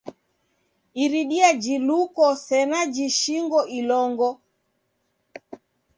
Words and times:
Iridia 1.03 1.49
jiluko 1.63 2.25
sena 2.45 2.79
jishingo 2.95 3.59
ilongo. 3.79 4.29